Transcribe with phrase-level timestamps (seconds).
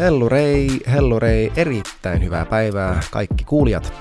[0.00, 3.92] Hellurei, hellurei, erittäin hyvää päivää kaikki kuulijat.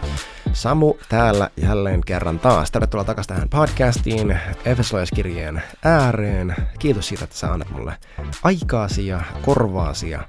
[0.53, 2.71] Samu täällä jälleen kerran taas.
[2.71, 6.55] Tervetuloa takaisin tähän podcastiin, Efesolaiskirjeen ääreen.
[6.79, 7.93] Kiitos siitä, että sä annat mulle
[8.43, 10.23] aikaasi ja korvaasi ja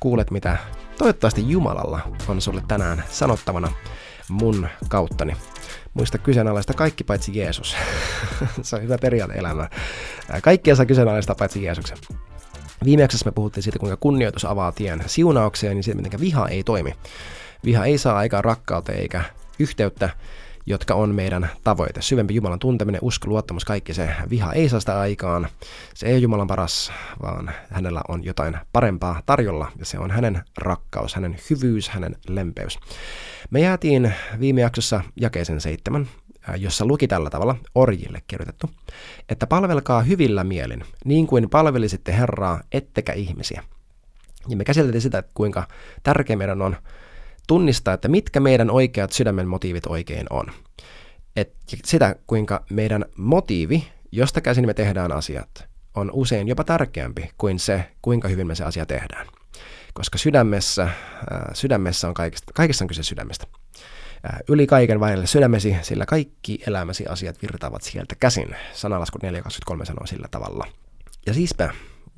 [0.00, 0.56] kuulet, mitä
[0.98, 3.72] toivottavasti Jumalalla on sulle tänään sanottavana
[4.28, 5.36] mun kauttani.
[5.94, 7.76] Muista kyseenalaista kaikki paitsi Jeesus.
[8.62, 9.70] Se on hyvä periaate elämää.
[10.42, 11.98] Kaikkia saa kyseenalaista paitsi Jeesuksen.
[12.84, 16.94] Viime me puhuttiin siitä, kuinka kunnioitus avaa tien siunaukseen, niin siitä, miten viha ei toimi.
[17.64, 19.24] Viha ei saa aikaan rakkautta eikä
[19.58, 20.10] yhteyttä,
[20.66, 22.02] jotka on meidän tavoite.
[22.02, 24.10] Syvempi Jumalan tunteminen, usko, luottamus, kaikki se.
[24.30, 25.48] Viha ei saa sitä aikaan.
[25.94, 30.42] Se ei ole Jumalan paras, vaan hänellä on jotain parempaa tarjolla, ja se on hänen
[30.58, 32.78] rakkaus, hänen hyvyys, hänen lempeys.
[33.50, 36.08] Me jäätiin viime jaksossa jakeisen seitsemän,
[36.56, 38.70] jossa luki tällä tavalla, orjille kirjoitettu,
[39.28, 43.64] että palvelkaa hyvillä mielin, niin kuin palvelisitte Herraa, ettekä ihmisiä.
[44.48, 45.68] Ja me käsiteltiin sitä, että kuinka
[46.02, 46.76] tärkeä meidän on
[47.46, 50.46] tunnistaa, että mitkä meidän oikeat sydämen motiivit oikein on.
[51.36, 57.58] Et sitä, kuinka meidän motiivi, josta käsin me tehdään asiat, on usein jopa tärkeämpi kuin
[57.58, 59.26] se, kuinka hyvin me se asia tehdään.
[59.94, 60.88] Koska sydämessä,
[61.54, 63.46] sydämessä on kaikista, kaikessa on kyse sydämestä.
[64.48, 68.56] Yli kaiken vaille sydämesi, sillä kaikki elämäsi asiat virtaavat sieltä käsin.
[68.72, 70.66] Sanalasku 4.23 sanoo sillä tavalla.
[71.26, 71.70] Ja siispä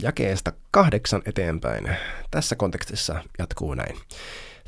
[0.03, 1.97] jakeesta kahdeksan eteenpäin
[2.31, 3.97] tässä kontekstissa jatkuu näin.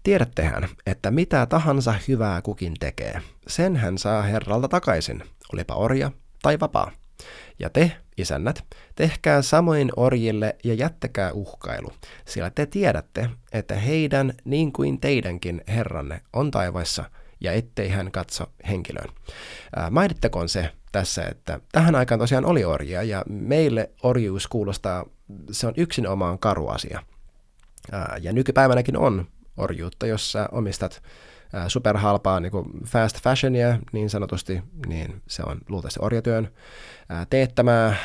[0.03, 6.11] Tiedättehän, että mitä tahansa hyvää kukin tekee, sen hän saa Herralta takaisin, olipa orja
[6.43, 6.91] tai vapaa.
[7.59, 11.93] Ja te, isännät, tehkää samoin orjille ja jättäkää uhkailu,
[12.25, 17.05] sillä te tiedätte, että heidän niin kuin teidänkin Herranne on taivaissa–
[17.45, 19.09] ja ettei hän katso henkilöön.
[19.91, 25.05] mainittakoon se tässä, että tähän aikaan tosiaan oli orjia ja meille orjuus kuulostaa,
[25.51, 27.03] se on yksinomaan karu asia.
[28.21, 31.03] ja nykypäivänäkin on orjuutta, jos sä omistat
[31.69, 36.49] superhalpaa niin kuin fast fashionia niin sanotusti, niin se on luultavasti orjatyön
[37.31, 37.97] teettämää.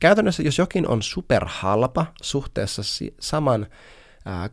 [0.00, 2.82] Käytännössä jos jokin on superhalpa suhteessa
[3.20, 3.66] saman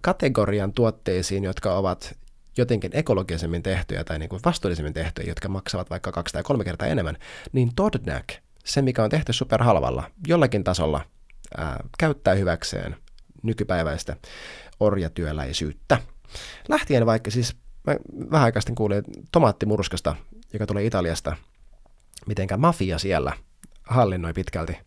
[0.02, 2.18] kategorian tuotteisiin, jotka ovat
[2.58, 6.88] jotenkin ekologisemmin tehtyjä tai niin kuin vastuullisemmin tehtyjä, jotka maksavat vaikka kaksi tai kolme kertaa
[6.88, 7.18] enemmän,
[7.52, 8.26] niin Todnak,
[8.66, 11.06] se mikä on tehty superhalvalla, jollakin tasolla
[11.58, 12.96] ää, käyttää hyväkseen
[13.44, 14.16] nykypäiväistä
[14.80, 15.98] orjatyöläisyyttä.
[16.70, 17.56] Lähtien vaikka siis,
[17.88, 17.96] mä
[18.32, 20.16] vähän aikaa sitten kuulin tomaattimurskasta,
[20.54, 21.36] joka tulee Italiasta,
[22.28, 23.34] mitenkä mafia siellä
[23.84, 24.78] hallinnoi pitkälti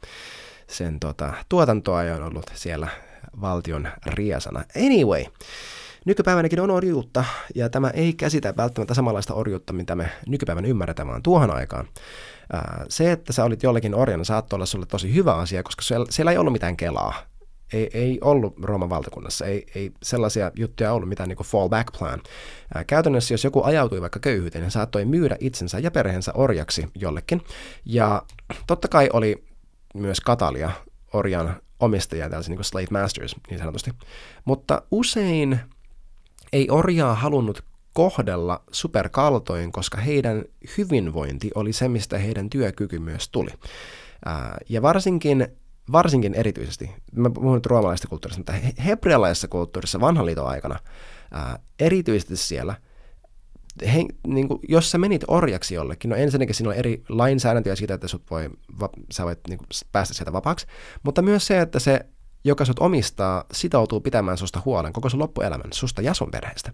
[0.66, 2.88] sen tota, tuotantoa ja on ollut siellä
[3.40, 4.64] valtion riesana.
[4.76, 5.24] Anyway,
[6.06, 7.24] Nykypäivänäkin on orjuutta,
[7.54, 11.88] ja tämä ei käsitä välttämättä samanlaista orjuutta, mitä me nykypäivän ymmärretään, vaan tuohon aikaan.
[12.88, 16.32] Se, että sä olit jollekin orjana, saattoi olla sulle tosi hyvä asia, koska siellä, siellä
[16.32, 17.14] ei ollut mitään kelaa.
[17.72, 22.20] Ei, ei ollut Rooman valtakunnassa, ei, ei sellaisia juttuja ollut, mitään niin fallback plan.
[22.86, 27.42] Käytännössä, jos joku ajautui vaikka köyhyyteen, niin saattoi myydä itsensä ja perheensä orjaksi jollekin.
[27.84, 28.22] Ja
[28.66, 29.44] totta kai oli
[29.94, 30.70] myös Katalia,
[31.12, 33.90] orjan omistajia, tällaisia niin slave masters niin sanotusti.
[34.44, 35.60] Mutta usein
[36.52, 40.44] ei orjaa halunnut kohdella superkaltoin, koska heidän
[40.78, 43.50] hyvinvointi oli se, mistä heidän työkyky myös tuli.
[44.68, 45.48] ja varsinkin,
[45.92, 50.78] varsinkin erityisesti, mä puhun nyt roomalaisesta kulttuurista, mutta hebrealaisessa kulttuurissa vanhan liiton aikana,
[51.80, 52.74] erityisesti siellä,
[53.94, 57.94] he, niin kuin, jos sä menit orjaksi jollekin, no ensinnäkin siinä on eri lainsäädäntöjä siitä,
[57.94, 58.50] että sut voi,
[59.12, 60.66] sä voit niin kuin, päästä sieltä vapaaksi,
[61.02, 62.06] mutta myös se, että se
[62.44, 66.72] joka sut omistaa, sitoutuu pitämään susta huolen koko sun loppuelämän, susta ja sun perheestä.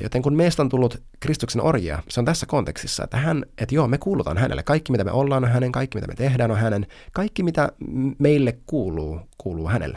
[0.00, 3.88] Joten kun meistä on tullut Kristuksen orjia, se on tässä kontekstissa, että hän, että joo,
[3.88, 4.62] me kuulutaan hänelle.
[4.62, 6.86] Kaikki, mitä me ollaan, on hänen, kaikki, mitä me tehdään, on hänen.
[7.12, 7.72] Kaikki, mitä
[8.18, 9.96] meille kuuluu, kuuluu hänelle.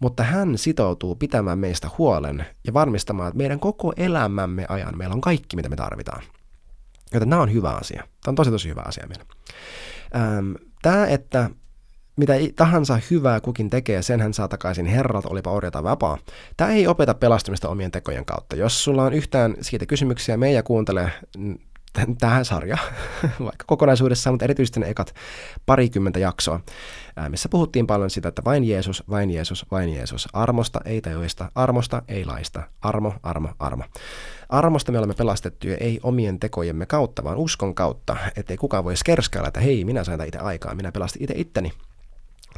[0.00, 5.20] Mutta hän sitoutuu pitämään meistä huolen ja varmistamaan, että meidän koko elämämme ajan meillä on
[5.20, 6.22] kaikki, mitä me tarvitaan.
[7.12, 8.02] Joten nämä on hyvä asia.
[8.02, 9.24] Tämä on tosi, tosi hyvä asia meille.
[10.82, 11.50] Tämä, että
[12.18, 16.18] mitä tahansa hyvää kukin tekee, sen hän saa takaisin herralta, olipa orja tai vapaa.
[16.56, 18.56] Tämä ei opeta pelastumista omien tekojen kautta.
[18.56, 21.12] Jos sulla on yhtään siitä kysymyksiä, meidän kuuntele
[22.18, 22.78] tähän sarja,
[23.46, 25.14] vaikka kokonaisuudessaan, mutta erityisesti ne ekat
[25.66, 26.60] parikymmentä jaksoa,
[27.28, 30.28] missä puhuttiin paljon sitä, että vain Jeesus, vain Jeesus, vain Jeesus.
[30.32, 32.62] Armosta ei teoista, armosta ei laista.
[32.82, 33.84] Armo, armo, armo.
[34.48, 39.48] Armosta me olemme pelastettuja ei omien tekojemme kautta, vaan uskon kautta, ettei kukaan voisi kerskailla,
[39.48, 41.72] että hei, minä sain itse aikaa, minä pelastin itse itteni.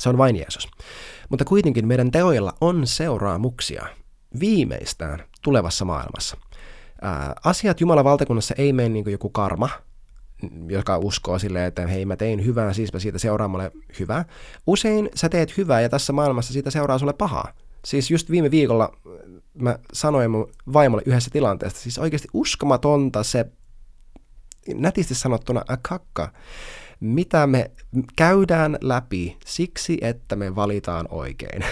[0.00, 0.68] Se on vain Jeesus.
[1.28, 3.86] Mutta kuitenkin meidän teoilla on seuraamuksia
[4.40, 6.36] viimeistään tulevassa maailmassa.
[7.02, 9.68] Ää, asiat Jumalan valtakunnassa ei mene niin kuin joku karma,
[10.68, 14.24] joka uskoo silleen, että hei mä tein hyvää, siispä siitä seuraa mulle hyvää.
[14.66, 17.52] Usein sä teet hyvää ja tässä maailmassa siitä seuraa sulle pahaa.
[17.84, 18.96] Siis just viime viikolla
[19.54, 23.46] mä sanoin mun vaimolle yhdessä tilanteesta, siis oikeasti uskomatonta se
[24.74, 26.32] nätisti sanottuna kakka,
[27.00, 27.70] mitä me
[28.16, 31.64] käydään läpi siksi, että me valitaan oikein.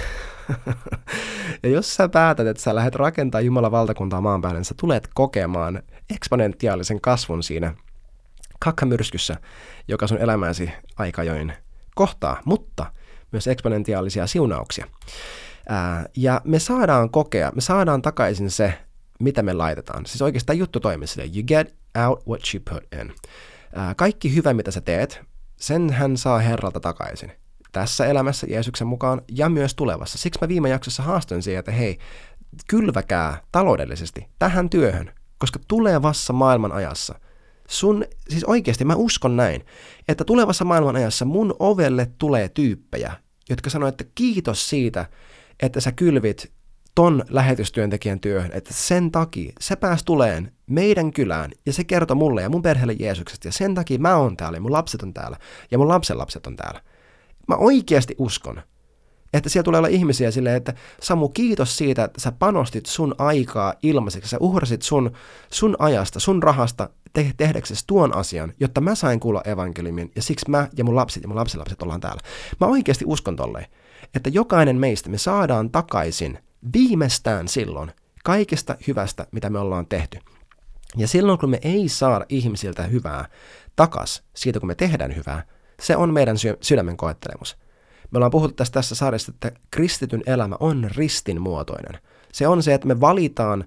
[1.63, 5.09] ja jos sä päätät, että sä lähdet rakentamaan Jumalan valtakuntaa maan päälle, niin sä tulet
[5.15, 7.75] kokemaan eksponentiaalisen kasvun siinä
[8.59, 9.37] kakkamyrskyssä,
[9.89, 11.53] joka sun elämäsi aikajoin
[11.95, 12.93] kohtaa, mutta
[13.33, 14.87] myös eksponentiaalisia siunauksia.
[15.69, 18.79] Ää, ja me saadaan kokea, me saadaan takaisin se,
[19.21, 20.07] mitä me laitetaan.
[20.07, 21.75] Siis oikeastaan juttu toimii silleen, you get
[22.07, 23.15] out what you put in.
[23.97, 25.21] Kaikki hyvä, mitä sä teet,
[25.57, 27.33] sen hän saa Herralta takaisin.
[27.73, 30.19] Tässä elämässä Jeesuksen mukaan ja myös tulevassa.
[30.19, 31.99] Siksi mä viime jaksossa haastoin siihen, että hei,
[32.69, 37.21] kylväkää taloudellisesti tähän työhön, koska tulevassa maailman ajassa
[37.69, 39.65] sun, siis oikeasti mä uskon näin,
[40.09, 43.13] että tulevassa maailman ajassa mun ovelle tulee tyyppejä,
[43.51, 45.07] jotka sanoo, että kiitos siitä,
[45.63, 46.53] että sä kylvit
[46.99, 52.43] ton lähetystyöntekijän työhön, että sen takia se pääsi tuleen meidän kylään ja se kertoi mulle
[52.43, 55.37] ja mun perheelle Jeesuksesta ja sen takia mä oon täällä ja mun lapset on täällä
[55.71, 56.81] ja mun lapsen lapset on täällä.
[57.49, 58.63] Mä oikeasti uskon,
[59.33, 63.75] että siellä tulee olla ihmisiä silleen, että Samu, kiitos siitä, että sä panostit sun aikaa
[63.83, 65.11] ilmaiseksi, sä uhrasit sun,
[65.51, 70.51] sun ajasta, sun rahasta te- tehdäksesi tuon asian, jotta mä sain kuulla evankeliumin ja siksi
[70.51, 72.21] mä ja mun lapset ja mun lapsenlapset ollaan täällä.
[72.61, 73.67] Mä oikeasti uskon tolleen,
[74.15, 76.39] että jokainen meistä me saadaan takaisin
[76.73, 77.93] viimeistään silloin
[78.25, 80.19] kaikesta hyvästä, mitä me ollaan tehty.
[80.97, 83.29] Ja silloin, kun me ei saada ihmisiltä hyvää
[83.77, 85.43] takas siitä, kun me tehdään hyvää,
[85.81, 87.57] se on meidän sy- sydämen koettelemus.
[88.11, 92.01] Me ollaan puhuttu tästä tässä sarjassa, että kristityn elämä on ristin muotoinen.
[92.33, 93.65] Se on se, että me valitaan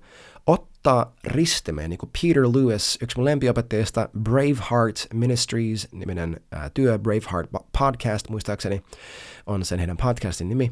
[0.47, 7.49] ottaa ristimme, niin kuin Peter Lewis, yksi mun lempiopettajista, Braveheart Ministries-niminen ää, työ, Braveheart
[7.79, 8.81] Podcast muistaakseni,
[9.45, 10.71] on sen heidän podcastin nimi.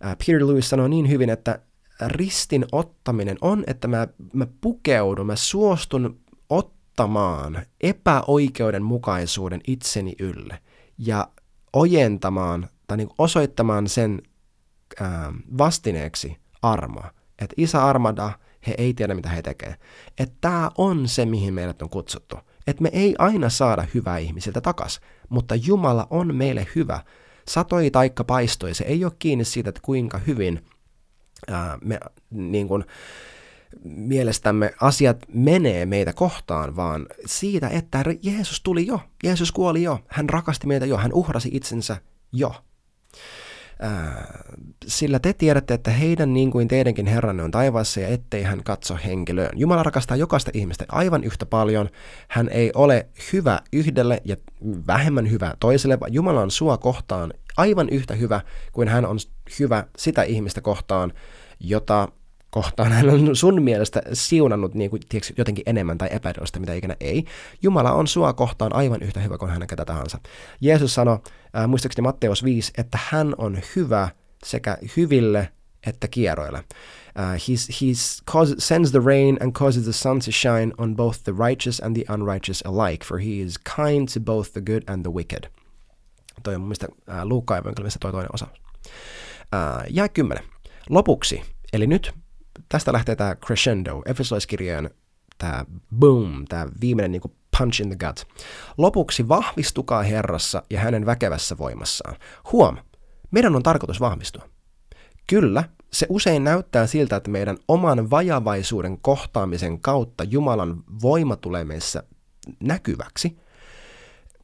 [0.00, 1.58] Ää, Peter Lewis sanoo niin hyvin, että
[2.06, 6.20] ristin ottaminen on, että mä, mä pukeudun, mä suostun
[6.50, 10.58] ottamaan epäoikeudenmukaisuuden itseni ylle
[10.98, 11.28] ja
[11.72, 14.22] ojentamaan tai niin osoittamaan sen
[15.00, 17.10] ää, vastineeksi armoa.
[17.38, 18.30] Että isä armada,
[18.66, 19.74] he ei tiedä mitä he tekee.
[20.18, 22.36] Että tämä on se, mihin meidät on kutsuttu.
[22.66, 27.00] Että me ei aina saada hyvää ihmisiltä takas, mutta Jumala on meille hyvä.
[27.50, 30.64] Satoi taikka paistoi, se ei ole kiinni siitä, että kuinka hyvin
[31.48, 32.00] ää, me
[32.30, 32.84] niin kuin,
[33.84, 40.28] mielestämme asiat menee meitä kohtaan, vaan siitä, että Jeesus tuli jo, Jeesus kuoli jo, hän
[40.28, 41.96] rakasti meitä jo, hän uhrasi itsensä
[42.32, 42.54] jo.
[43.80, 44.44] Ää,
[44.86, 48.98] sillä te tiedätte, että heidän niin kuin teidänkin Herranne on taivaassa ja ettei hän katso
[49.04, 49.58] henkilöön.
[49.58, 51.88] Jumala rakastaa jokaista ihmistä aivan yhtä paljon.
[52.28, 54.36] Hän ei ole hyvä yhdelle ja
[54.86, 58.40] vähemmän hyvä toiselle, vaan Jumala on sua kohtaan aivan yhtä hyvä
[58.72, 59.18] kuin hän on
[59.60, 61.12] hyvä sitä ihmistä kohtaan,
[61.60, 62.08] jota
[62.50, 66.96] kohtaan hän on sun mielestä siunannut niin kuin, tiedätkö, jotenkin enemmän tai epäilystä, mitä ikinä
[67.00, 67.24] ei.
[67.62, 70.18] Jumala on sua kohtaan aivan yhtä hyvä kuin hänen ketä tahansa.
[70.60, 71.18] Jeesus sanoi,
[71.56, 74.08] äh, muistaakseni Matteus 5, että hän on hyvä
[74.44, 75.48] sekä hyville
[75.86, 76.64] että kierroille.
[77.18, 81.80] Uh, cause, sends the rain and causes the sun to shine on both the righteous
[81.80, 85.50] and the unrighteous alike, for he is kind to both the good and the wicked.
[86.42, 87.62] Toi on mun mielestä uh, Luukkaan
[88.00, 88.46] toi toinen osa.
[88.86, 90.44] Uh, ja kymmenen.
[90.90, 92.12] Lopuksi, eli nyt
[92.68, 94.90] tästä lähtee tämä crescendo, Efesolaiskirjeen
[95.38, 95.64] tämä
[95.98, 98.26] boom, tämä viimeinen niin punch in the gut.
[98.78, 102.16] Lopuksi vahvistukaa Herrassa ja hänen väkevässä voimassaan.
[102.52, 102.76] Huom,
[103.30, 104.48] meidän on tarkoitus vahvistua.
[105.26, 112.02] Kyllä, se usein näyttää siltä, että meidän oman vajavaisuuden kohtaamisen kautta Jumalan voima tulee meissä
[112.60, 113.38] näkyväksi,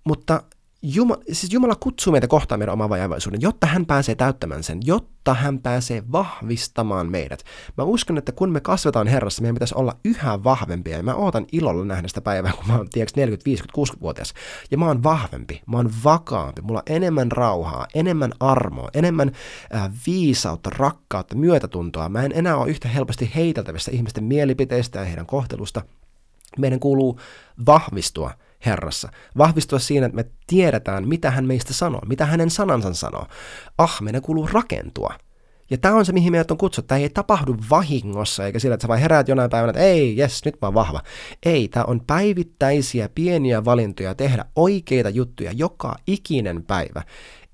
[0.05, 0.43] mutta
[0.85, 5.35] Jumala, siis Jumala kutsuu meitä kohtaan meidän oman vajavaisuuden, jotta hän pääsee täyttämään sen, jotta
[5.35, 7.45] hän pääsee vahvistamaan meidät.
[7.77, 11.47] Mä uskon, että kun me kasvetaan Herrassa, meidän pitäisi olla yhä vahvempia, ja mä ootan
[11.53, 14.35] ilolla nähdä sitä päivää, kun mä oon, tiedätkö, 40, 50, 60-vuotias,
[14.71, 19.33] ja mä oon vahvempi, mä oon vakaampi, mulla on enemmän rauhaa, enemmän armoa, enemmän
[19.75, 22.09] äh, viisautta, rakkautta, myötätuntoa.
[22.09, 25.83] Mä en enää ole yhtä helposti heiteltävissä ihmisten mielipiteistä ja heidän kohtelusta.
[26.59, 27.21] Meidän kuuluu
[27.67, 28.31] vahvistua
[28.67, 29.09] Herrassa.
[29.39, 33.27] Vahvistua siinä, että me tiedetään, mitä hän meistä sanoo, mitä hänen sanansa sanoo.
[33.79, 35.15] Ah, meidän kuuluu rakentua.
[35.71, 36.89] Ja tämä on se, mihin meidät on kutsuttu.
[36.89, 40.45] Tämä ei tapahdu vahingossa, eikä sillä, että sä vaan heräät jonain päivänä, että ei, jes,
[40.45, 41.01] nyt mä oon vahva.
[41.47, 47.03] Ei, tämä on päivittäisiä pieniä valintoja tehdä oikeita juttuja joka ikinen päivä.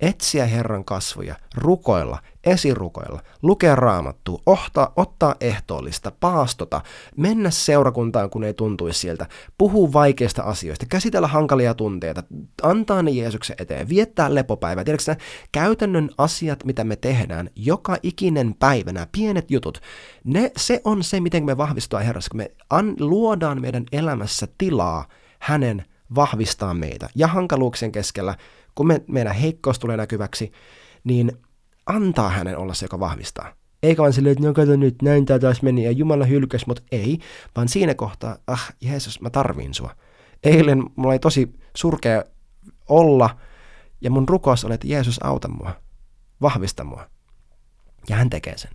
[0.00, 6.80] etsiä Herran kasvoja, rukoilla, esirukoilla, lukea raamattua, ottaa, ottaa ehtoollista, paastota,
[7.16, 9.26] mennä seurakuntaan, kun ei tuntuisi sieltä,
[9.58, 12.22] puhua vaikeista asioista, käsitellä hankalia tunteita,
[12.62, 14.84] antaa ne Jeesuksen eteen, viettää lepopäivää.
[14.84, 15.16] Tiedätkö
[15.52, 19.80] käytännön asiat, mitä me tehdään, joka ikinen päivä, nämä pienet jutut,
[20.24, 25.08] ne, se on se, miten me vahvistua Herrassa, kun me an, luodaan meidän elämässä tilaa
[25.38, 27.08] hänen vahvistaa meitä.
[27.14, 28.34] Ja hankaluuksien keskellä,
[28.74, 30.52] kun me, meidän heikkous tulee näkyväksi,
[31.04, 31.32] niin
[31.88, 33.52] antaa hänen olla se, joka vahvistaa.
[33.82, 36.82] Eikä vaan silleen, että no kato nyt, näin tämä taas meni ja Jumala hylkäs, mutta
[36.92, 37.18] ei,
[37.56, 39.94] vaan siinä kohtaa, ah Jeesus, mä tarviin sua.
[40.44, 42.24] Eilen mulla oli tosi surkea
[42.88, 43.38] olla
[44.00, 45.76] ja mun rukous oli, että Jeesus auta mua,
[46.42, 47.10] vahvista mua.
[48.08, 48.70] Ja hän tekee sen.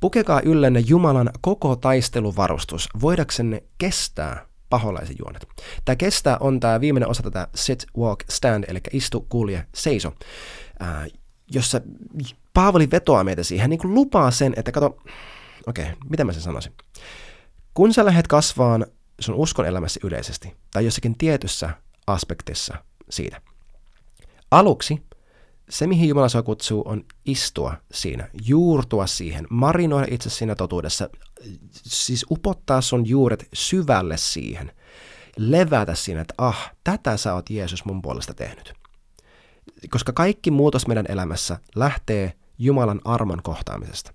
[0.00, 5.46] Pukekaa yllenne Jumalan koko taisteluvarustus, voidaksenne kestää paholaisen juonet.
[5.84, 10.12] Tämä kestää on tämä viimeinen osa tätä sit, walk, stand, eli istu, kulje, seiso,
[11.54, 11.80] jossa
[12.54, 14.86] Paavali vetoaa meitä siihen, niin kuin lupaa sen, että kato,
[15.66, 16.72] okei, okay, mitä mä sen sanoisin.
[17.74, 18.86] Kun sä lähdet kasvaan
[19.20, 21.70] sun uskon elämässä yleisesti, tai jossakin tietyssä
[22.06, 22.74] aspektissa
[23.10, 23.40] siitä,
[24.50, 25.02] aluksi
[25.72, 31.10] se, mihin Jumala saa kutsuu, on istua siinä, juurtua siihen, marinoida itse siinä totuudessa,
[31.72, 34.72] siis upottaa sun juuret syvälle siihen,
[35.36, 38.81] levätä siinä, että ah, tätä sä oot Jeesus mun puolesta tehnyt.
[39.90, 44.12] Koska kaikki muutos meidän elämässä lähtee Jumalan armon kohtaamisesta.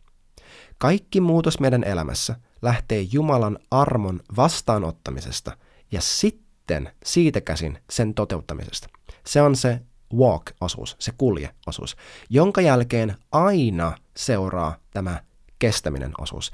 [0.77, 5.57] Kaikki muutos meidän elämässä lähtee Jumalan armon vastaanottamisesta
[5.91, 8.89] ja sitten siitä käsin sen toteuttamisesta.
[9.25, 9.81] Se on se
[10.13, 11.95] walk-osuus, se kulje-osuus,
[12.29, 15.21] jonka jälkeen aina seuraa tämä
[15.59, 16.51] kestäminen osuus.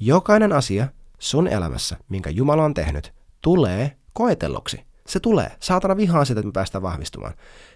[0.00, 4.87] Jokainen asia sun elämässä, minkä Jumala on tehnyt, tulee koetelluksi.
[5.08, 5.52] Se tulee.
[5.60, 7.34] Saatana vihaa sitä, että me päästään vahvistumaan.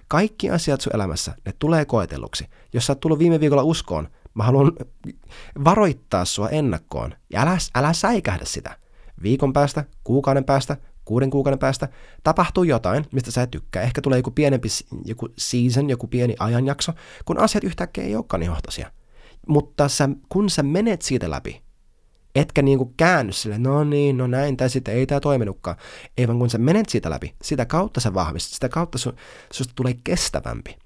[0.08, 2.46] Kaikki asiat sun elämässä, ne tulee koetelluksi.
[2.72, 4.72] Jos sä oot tullut viime viikolla uskoon, mä haluan
[5.64, 7.14] varoittaa sua ennakkoon.
[7.30, 8.76] Ja älä, älä säikähdä sitä.
[9.22, 11.88] Viikon päästä, kuukauden päästä, kuuden kuukauden päästä
[12.24, 13.82] tapahtuu jotain, mistä sä et tykkää.
[13.82, 14.68] Ehkä tulee joku pienempi
[15.04, 16.92] joku season, joku pieni ajanjakso,
[17.24, 18.90] kun asiat yhtäkkiä ei olekaan niin hohtoisia.
[19.48, 21.61] Mutta sä, kun sä menet siitä läpi,
[22.34, 25.76] etkä niin kuin käänny sille, no niin, no näin, tai sitten ei tämä toiminutkaan.
[26.18, 29.12] Ei vaan kun sä menet siitä läpi, sitä kautta sä vahvistut, sitä kautta su,
[29.52, 30.76] susta tulee kestävämpi.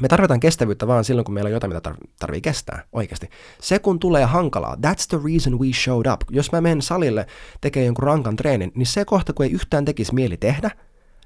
[0.00, 3.28] Me tarvitaan kestävyyttä vaan silloin, kun meillä on jotain, mitä tar- tarvii kestää oikeasti.
[3.60, 6.20] Se kun tulee hankalaa, that's the reason we showed up.
[6.30, 7.26] Jos mä menen salille
[7.60, 10.70] tekemään jonkun rankan treenin, niin se kohta, kun ei yhtään tekisi mieli tehdä,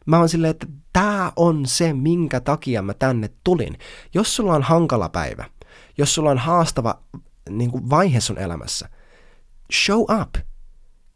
[0.07, 3.79] mä oon silleen, että tämä on se, minkä takia mä tänne tulin.
[4.15, 5.45] Jos sulla on hankala päivä,
[5.99, 7.03] jos sulla on haastava
[7.51, 8.89] niin kuin vaihe sun elämässä,
[9.73, 10.35] show up,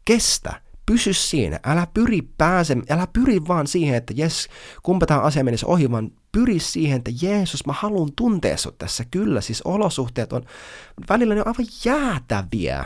[0.05, 4.47] kestä, pysy siinä, älä pyri pääse, älä pyri vaan siihen, että jes,
[4.83, 9.05] kumpa tämä asia menisi ohi, vaan pyri siihen, että Jeesus, mä haluan tuntea sut tässä.
[9.11, 10.45] Kyllä, siis olosuhteet on,
[11.09, 12.85] välillä ne on aivan jäätäviä.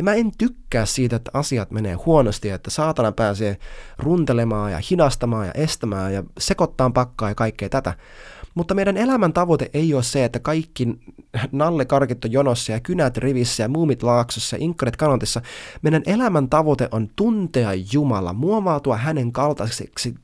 [0.00, 3.58] Ja mä en tykkää siitä, että asiat menee huonosti että saatana pääsee
[3.98, 7.94] runtelemaan ja hidastamaan ja estämään ja sekoittaa pakkaa ja kaikkea tätä.
[8.54, 10.88] Mutta meidän elämän tavoite ei ole se, että kaikki
[11.52, 15.40] nalle karkitto jonossa ja kynät rivissä ja muumit laaksossa ja inkkarit kanotissa.
[15.82, 20.14] Meidän elämän tavoite on tuntea Jumala, muovautua hänen kaltaiseksi,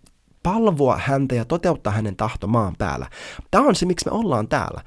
[0.43, 3.07] palvoa häntä ja toteuttaa hänen tahto maan päällä.
[3.51, 4.81] Tämä on se, miksi me ollaan täällä.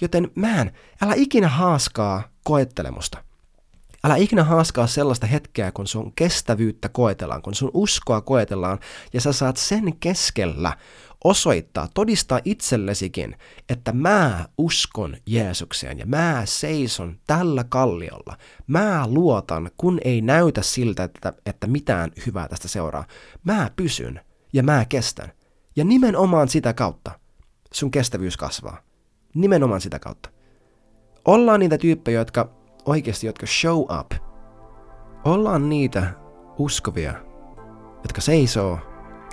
[0.00, 0.66] Joten mä
[1.02, 3.29] älä ikinä haaskaa koettelemusta.
[4.04, 8.78] Älä ikinä haaskaa sellaista hetkeä, kun sun kestävyyttä koetellaan, kun sun uskoa koetellaan,
[9.12, 10.76] ja sä saat sen keskellä
[11.24, 13.36] osoittaa, todistaa itsellesikin,
[13.68, 18.36] että mä uskon Jeesukseen ja mä seison tällä kalliolla.
[18.66, 23.04] Mä luotan, kun ei näytä siltä, että, että mitään hyvää tästä seuraa.
[23.44, 24.20] Mä pysyn
[24.52, 25.32] ja mä kestän.
[25.76, 27.10] Ja nimenomaan sitä kautta
[27.72, 28.80] sun kestävyys kasvaa.
[29.34, 30.30] Nimenomaan sitä kautta.
[31.24, 34.12] Ollaan niitä tyyppejä, jotka oikeasti, jotka show up.
[35.24, 36.12] Ollaan niitä
[36.58, 37.14] uskovia,
[38.02, 38.78] jotka seisoo,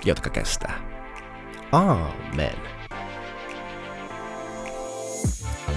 [0.04, 0.80] jotka kestää.
[1.72, 2.77] Amen.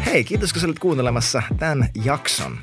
[0.06, 2.58] Hei, kiitos kun olit kuuntelemassa tämän jakson.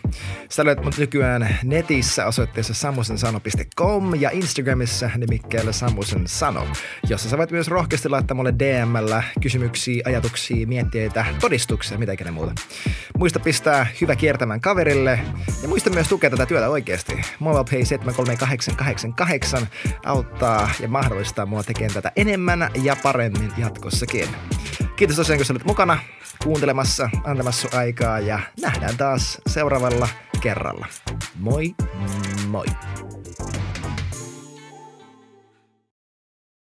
[0.50, 6.66] Sä löydät mut nykyään netissä osoitteessa samusensano.com ja Instagramissa nimikkeellä Samusen Sano,
[7.08, 12.52] jossa sä voit myös rohkeasti laittaa mulle DMllä kysymyksiä, ajatuksia, mietteitä, todistuksia, mitä ikinä muuta.
[13.18, 15.20] Muista pistää hyvä kiertämään kaverille
[15.62, 17.20] ja muista myös tukea tätä työtä oikeasti.
[17.38, 19.68] MobilePay 73888
[20.04, 24.28] auttaa ja mahdollistaa mua tekemään tätä enemmän ja paremmin jatkossakin.
[24.98, 25.98] Kiitos tosiaan, kun sä olit mukana
[26.44, 30.08] kuuntelemassa, antamassa aikaa ja nähdään taas seuraavalla
[30.40, 30.86] kerralla.
[31.40, 31.74] Moi
[32.48, 32.66] moi!